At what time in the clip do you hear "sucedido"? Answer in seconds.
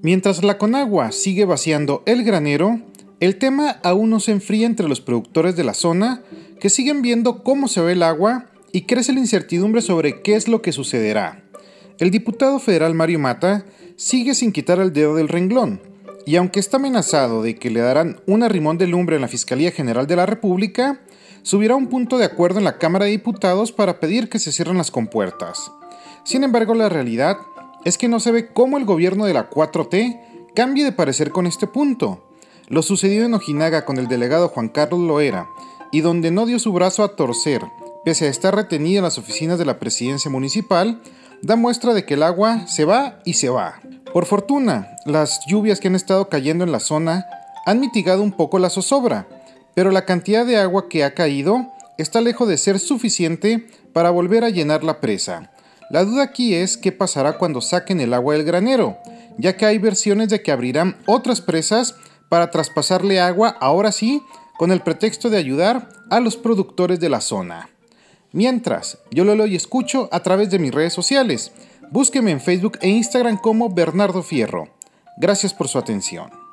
32.82-33.24